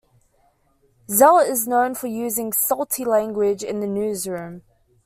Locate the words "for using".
1.93-2.53